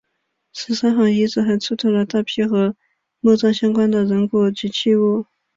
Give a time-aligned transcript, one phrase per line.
[0.51, 2.75] 十三行遗址还出土了大批和
[3.19, 5.27] 墓葬相关的人骨及器物。